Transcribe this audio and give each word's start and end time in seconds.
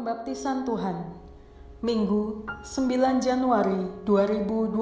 Pembaptisan 0.00 0.64
Tuhan. 0.64 1.12
Minggu 1.84 2.48
9 2.64 3.20
Januari 3.20 3.84
2022 4.08 4.72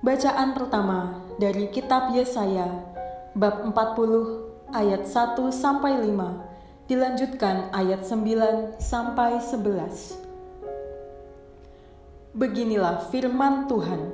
Bacaan 0.00 0.56
pertama 0.56 1.28
dari 1.36 1.68
kitab 1.68 2.08
Yesaya 2.16 2.88
bab 3.36 3.68
40 3.68 4.72
ayat 4.72 5.04
1 5.04 5.36
sampai 5.52 6.00
5 6.00 6.88
dilanjutkan 6.88 7.68
ayat 7.68 8.08
9 8.08 8.80
sampai 8.80 9.44
11 9.44 12.32
Beginilah 12.32 13.12
firman 13.12 13.68
Tuhan. 13.68 14.08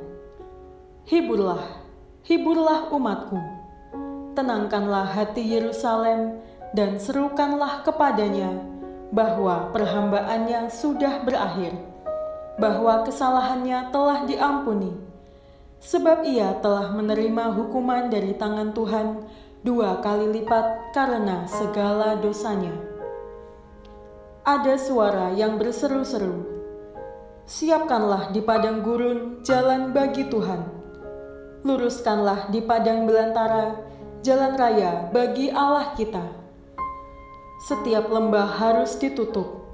Hiburlah 1.07 1.63
hiburlah 2.27 2.91
umatku. 2.91 3.39
Tenangkanlah 4.35 5.07
hati 5.07 5.55
Yerusalem 5.55 6.43
dan 6.75 6.99
serukanlah 6.99 7.87
kepadanya 7.87 8.51
bahwa 9.15 9.71
perhambaannya 9.71 10.75
sudah 10.75 11.23
berakhir, 11.23 11.71
bahwa 12.59 13.07
kesalahannya 13.07 13.95
telah 13.95 14.27
diampuni, 14.27 14.91
sebab 15.79 16.27
ia 16.27 16.59
telah 16.59 16.91
menerima 16.91 17.55
hukuman 17.55 18.11
dari 18.11 18.35
tangan 18.35 18.75
Tuhan 18.75 19.23
dua 19.63 20.03
kali 20.03 20.35
lipat 20.35 20.91
karena 20.91 21.47
segala 21.47 22.19
dosanya. 22.19 22.75
Ada 24.45 24.77
suara 24.77 25.33
yang 25.33 25.57
berseru-seru, 25.57 26.43
"Siapkanlah 27.47 28.35
di 28.35 28.43
padang 28.43 28.83
gurun 28.83 29.47
jalan 29.47 29.95
bagi 29.95 30.27
Tuhan, 30.27 30.61
luruskanlah 31.65 32.51
di 32.51 32.61
padang 32.61 33.07
belantara 33.09 33.79
jalan 34.27 34.53
raya 34.59 35.09
bagi 35.15 35.49
Allah 35.49 35.97
kita." 35.97 36.44
Setiap 37.65 38.13
lembah 38.13 38.61
harus 38.61 38.93
ditutup, 39.01 39.65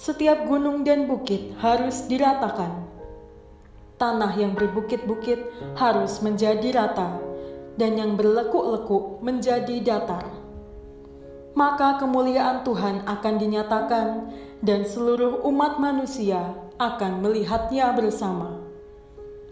setiap 0.00 0.48
gunung 0.48 0.88
dan 0.88 1.04
bukit 1.04 1.52
harus 1.60 2.08
diratakan. 2.08 2.88
Tanah 4.00 4.32
yang 4.40 4.56
berbukit-bukit 4.56 5.44
harus 5.76 6.24
menjadi 6.24 6.64
rata, 6.72 7.20
dan 7.76 8.00
yang 8.00 8.16
berlekuk-lekuk 8.16 9.20
menjadi 9.20 9.84
datar. 9.84 10.24
Maka 11.52 12.00
kemuliaan 12.00 12.64
Tuhan 12.64 13.04
akan 13.04 13.34
dinyatakan, 13.36 14.08
dan 14.64 14.88
seluruh 14.88 15.44
umat 15.44 15.76
manusia 15.76 16.56
akan 16.80 17.20
melihatnya 17.20 17.92
bersama. 17.92 18.64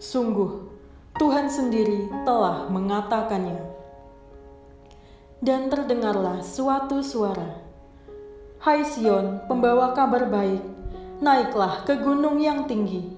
Sungguh, 0.01 0.73
Tuhan 1.21 1.53
sendiri 1.53 2.09
telah 2.25 2.65
mengatakannya. 2.65 3.61
Dan 5.37 5.69
terdengarlah 5.69 6.41
suatu 6.41 7.05
suara 7.05 7.64
Hai 8.65 8.81
Sion, 8.81 9.45
pembawa 9.45 9.93
kabar 9.93 10.25
baik, 10.25 10.57
naiklah 11.21 11.85
ke 11.85 12.01
gunung 12.01 12.41
yang 12.41 12.65
tinggi. 12.65 13.13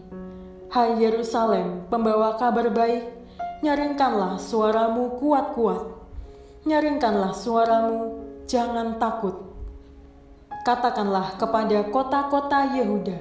Hai 0.67 1.00
Yerusalem, 1.00 1.88
pembawa 1.88 2.36
kabar 2.36 2.67
baik, 2.67 3.08
nyaringkanlah 3.64 4.44
suaramu 4.44 5.16
kuat-kuat. 5.16 5.88
Nyaringkanlah 6.67 7.31
suaramu, 7.31 8.28
jangan 8.44 9.00
takut. 9.00 9.39
Katakanlah 10.67 11.39
kepada 11.39 11.95
kota-kota 11.95 12.76
Yehuda, 12.76 13.16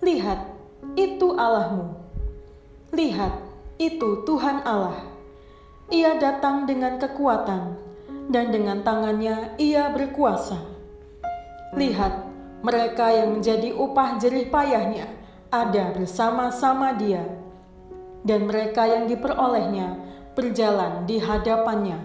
Lihat, 0.00 0.48
itu 0.96 1.36
Allahmu. 1.36 1.92
Lihat, 2.96 3.36
itu 3.76 4.24
Tuhan 4.24 4.64
Allah. 4.64 4.96
Ia 5.92 6.16
datang 6.16 6.64
dengan 6.64 6.96
kekuatan, 6.96 7.76
dan 8.32 8.48
dengan 8.48 8.80
tangannya 8.80 9.60
ia 9.60 9.92
berkuasa 9.92 10.77
Lihat, 11.76 12.14
mereka 12.64 13.12
yang 13.12 13.38
menjadi 13.38 13.76
upah 13.76 14.16
jerih 14.16 14.48
payahnya 14.48 15.06
ada 15.48 15.92
bersama-sama 15.96 16.96
dia, 16.96 17.24
dan 18.24 18.48
mereka 18.48 18.84
yang 18.84 19.08
diperolehnya 19.08 19.96
berjalan 20.36 21.06
di 21.08 21.22
hadapannya. 21.22 22.02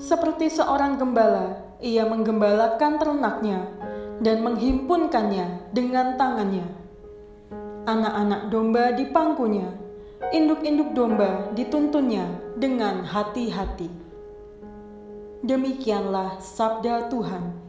Seperti 0.00 0.48
seorang 0.48 0.96
gembala, 0.96 1.60
ia 1.78 2.08
menggembalakan 2.08 2.98
ternaknya 2.98 3.68
dan 4.22 4.40
menghimpunkannya 4.42 5.70
dengan 5.74 6.16
tangannya. 6.16 6.66
Anak-anak 7.86 8.48
domba 8.48 8.94
di 8.94 9.04
pangkunya, 9.10 9.68
induk-induk 10.30 10.94
domba 10.94 11.50
dituntunnya 11.52 12.26
dengan 12.54 13.02
hati-hati. 13.02 13.90
Demikianlah 15.42 16.38
sabda 16.38 17.10
Tuhan. 17.10 17.61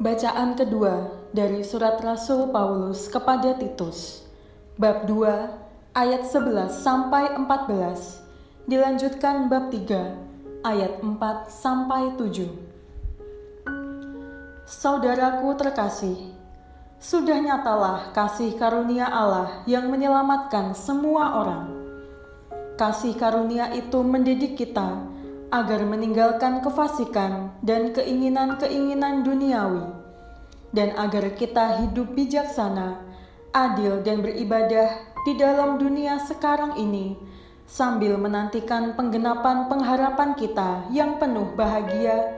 Bacaan 0.00 0.56
kedua 0.56 1.12
dari 1.28 1.60
surat 1.60 2.00
Rasul 2.00 2.48
Paulus 2.48 3.04
kepada 3.12 3.52
Titus, 3.52 4.24
bab 4.80 5.04
2 5.04 5.92
ayat 5.92 6.24
11 6.24 6.72
sampai 6.72 7.36
14, 7.36 8.24
dilanjutkan 8.64 9.52
bab 9.52 9.68
3 9.68 10.64
ayat 10.64 11.04
4 11.04 11.52
sampai 11.52 12.16
7. 12.16 12.48
Saudaraku 14.64 15.52
terkasih, 15.60 16.32
sudah 17.00 17.40
nyatalah 17.40 18.12
kasih 18.12 18.60
karunia 18.60 19.08
Allah 19.08 19.64
yang 19.64 19.88
menyelamatkan 19.88 20.76
semua 20.76 21.32
orang. 21.40 21.64
Kasih 22.76 23.16
karunia 23.16 23.72
itu 23.72 24.04
mendidik 24.04 24.60
kita 24.60 25.00
agar 25.48 25.80
meninggalkan 25.88 26.60
kefasikan 26.60 27.56
dan 27.64 27.96
keinginan-keinginan 27.96 29.24
duniawi, 29.24 29.96
dan 30.76 30.92
agar 31.00 31.32
kita 31.40 31.80
hidup 31.80 32.12
bijaksana, 32.12 33.00
adil, 33.56 34.04
dan 34.04 34.20
beribadah 34.20 35.00
di 35.24 35.40
dalam 35.40 35.80
dunia 35.80 36.20
sekarang 36.28 36.76
ini, 36.76 37.16
sambil 37.64 38.20
menantikan 38.20 38.92
penggenapan 38.92 39.72
pengharapan 39.72 40.36
kita 40.36 40.84
yang 40.92 41.16
penuh 41.16 41.48
bahagia 41.56 42.28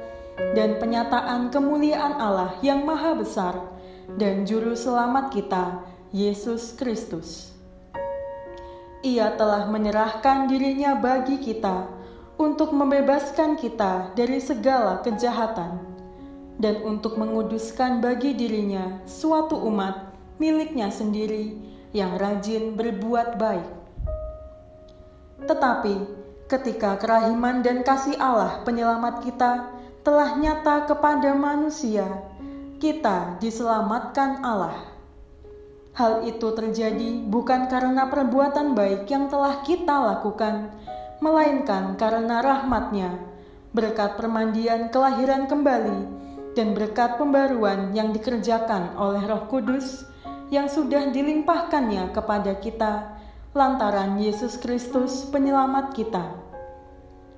dan 0.54 0.78
penyataan 0.78 1.50
kemuliaan 1.50 2.14
Allah 2.14 2.54
yang 2.62 2.86
Maha 2.86 3.18
Besar 3.18 3.72
dan 4.18 4.44
Juru 4.44 4.74
Selamat 4.74 5.30
kita, 5.30 5.84
Yesus 6.10 6.74
Kristus. 6.74 7.52
Ia 9.02 9.34
telah 9.34 9.66
menyerahkan 9.66 10.46
dirinya 10.46 10.94
bagi 10.94 11.42
kita 11.42 11.90
untuk 12.38 12.70
membebaskan 12.70 13.58
kita 13.58 14.14
dari 14.14 14.38
segala 14.38 15.02
kejahatan 15.02 15.82
dan 16.62 16.78
untuk 16.86 17.18
menguduskan 17.18 17.98
bagi 17.98 18.34
dirinya 18.38 19.02
suatu 19.06 19.58
umat 19.66 20.14
miliknya 20.38 20.90
sendiri 20.90 21.58
yang 21.90 22.14
rajin 22.18 22.78
berbuat 22.78 23.38
baik. 23.38 23.68
Tetapi 25.46 25.94
ketika 26.46 26.98
kerahiman 26.98 27.62
dan 27.66 27.82
kasih 27.82 28.14
Allah 28.18 28.62
penyelamat 28.62 29.26
kita 29.26 29.72
telah 30.02 30.34
nyata 30.38 30.86
kepada 30.90 31.34
manusia, 31.34 32.06
kita 32.82 33.38
diselamatkan 33.38 34.42
Allah. 34.42 34.90
Hal 35.94 36.26
itu 36.26 36.50
terjadi 36.50 37.22
bukan 37.30 37.70
karena 37.70 38.10
perbuatan 38.10 38.74
baik 38.74 39.06
yang 39.06 39.30
telah 39.30 39.62
kita 39.62 40.02
lakukan, 40.02 40.74
melainkan 41.22 41.94
karena 41.94 42.42
rahmatnya, 42.42 43.22
berkat 43.70 44.18
permandian 44.18 44.90
kelahiran 44.90 45.46
kembali, 45.46 46.00
dan 46.58 46.74
berkat 46.74 47.22
pembaruan 47.22 47.94
yang 47.94 48.10
dikerjakan 48.10 48.98
oleh 48.98 49.30
roh 49.30 49.46
kudus 49.46 50.02
yang 50.50 50.66
sudah 50.66 51.14
dilimpahkannya 51.14 52.10
kepada 52.10 52.58
kita 52.58 53.14
lantaran 53.54 54.18
Yesus 54.18 54.58
Kristus 54.58 55.22
penyelamat 55.30 55.94
kita. 55.94 56.34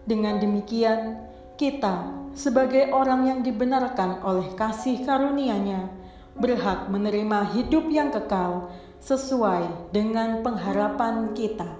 Dengan 0.09 0.41
demikian, 0.41 1.21
kita 1.55 2.11
sebagai 2.35 2.91
orang 2.91 3.31
yang 3.31 3.41
dibenarkan 3.47 4.19
oleh 4.27 4.51
kasih 4.59 5.07
karunia-Nya 5.07 5.87
berhak 6.35 6.91
menerima 6.91 7.55
hidup 7.55 7.87
yang 7.95 8.11
kekal 8.11 8.75
sesuai 8.99 9.95
dengan 9.95 10.43
pengharapan 10.43 11.31
kita. 11.31 11.71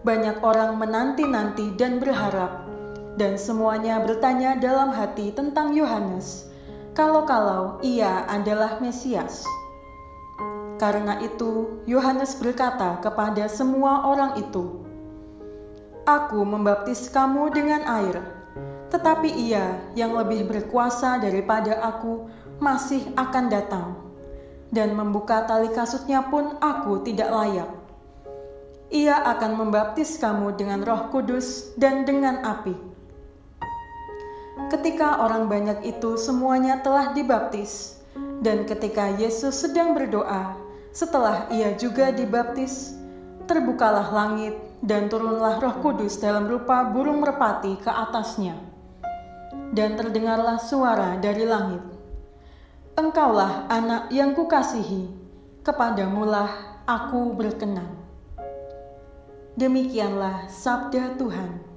banyak 0.07 0.39
orang 0.47 0.79
menanti-nanti 0.79 1.75
dan 1.75 1.99
berharap, 1.99 2.71
dan 3.19 3.35
semuanya 3.35 3.99
bertanya 4.07 4.55
dalam 4.55 4.95
hati 4.95 5.35
tentang 5.35 5.75
Yohanes, 5.75 6.47
kalau-kalau 6.95 7.83
ia 7.83 8.23
adalah 8.31 8.79
Mesias. 8.79 9.43
Karena 10.79 11.19
itu, 11.19 11.83
Yohanes 11.83 12.39
berkata 12.39 13.03
kepada 13.03 13.51
semua 13.51 14.07
orang 14.07 14.39
itu, 14.39 14.87
"Aku 16.07 16.47
membaptis 16.47 17.11
kamu 17.11 17.51
dengan 17.51 17.83
air, 17.91 18.23
tetapi 18.95 19.27
Ia 19.51 19.91
yang 19.99 20.15
lebih 20.15 20.47
berkuasa 20.47 21.19
daripada 21.19 21.83
aku 21.83 22.31
masih 22.63 23.03
akan 23.19 23.51
datang, 23.51 23.99
dan 24.71 24.95
membuka 24.95 25.43
tali 25.51 25.67
kasutnya 25.75 26.23
pun 26.31 26.55
aku 26.63 27.03
tidak 27.03 27.27
layak. 27.35 27.71
Ia 28.95 29.19
akan 29.35 29.59
membaptis 29.59 30.15
kamu 30.23 30.55
dengan 30.55 30.87
Roh 30.87 31.11
Kudus 31.11 31.75
dan 31.75 32.07
dengan 32.07 32.47
api." 32.47 32.79
Ketika 34.71 35.19
orang 35.27 35.51
banyak 35.51 35.83
itu 35.83 36.15
semuanya 36.15 36.79
telah 36.79 37.11
dibaptis, 37.11 37.99
dan 38.47 38.63
ketika 38.63 39.11
Yesus 39.19 39.67
sedang 39.67 39.99
berdoa, 39.99 40.55
setelah 40.95 41.51
ia 41.51 41.75
juga 41.75 42.15
dibaptis, 42.15 42.95
terbukalah 43.51 44.15
langit 44.15 44.55
dan 44.81 45.11
turunlah 45.11 45.59
roh 45.59 45.77
kudus 45.83 46.23
dalam 46.23 46.47
rupa 46.47 46.87
burung 46.87 47.21
merpati 47.21 47.77
ke 47.83 47.91
atasnya. 47.91 48.55
Dan 49.75 49.99
terdengarlah 49.99 50.63
suara 50.63 51.19
dari 51.19 51.43
langit. 51.43 51.83
Engkaulah 52.95 53.67
anak 53.67 54.15
yang 54.15 54.39
kukasihi, 54.39 55.11
kepadamulah 55.67 56.79
aku 56.87 57.35
berkenan. 57.35 57.91
Demikianlah 59.59 60.47
sabda 60.47 61.19
Tuhan. 61.19 61.74